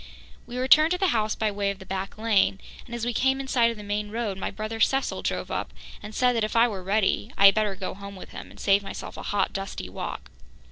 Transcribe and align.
We 0.47 0.57
returned 0.57 0.89
to 0.93 0.97
the 0.97 1.09
house 1.09 1.35
by 1.35 1.51
way 1.51 1.69
of 1.69 1.77
the 1.77 1.85
back 1.85 2.17
lane 2.17 2.59
and, 2.87 2.95
as 2.95 3.05
we 3.05 3.13
came 3.13 3.39
in 3.39 3.47
sight 3.47 3.69
of 3.69 3.77
the 3.77 3.83
main 3.83 4.09
road, 4.09 4.35
my 4.35 4.49
brother 4.49 4.79
Cecil 4.79 5.21
drove 5.21 5.51
up 5.51 5.71
and 6.01 6.15
said 6.15 6.33
that 6.35 6.43
if 6.43 6.55
I 6.55 6.67
were 6.67 6.81
ready, 6.81 7.31
I 7.37 7.45
had 7.45 7.53
better 7.53 7.75
go 7.75 7.93
home 7.93 8.15
with 8.15 8.29
him 8.29 8.49
and 8.49 8.59
save 8.59 8.81
myself 8.81 9.15
a 9.15 9.21
hot, 9.21 9.53
dusty 9.53 9.89
walk. 9.89 10.31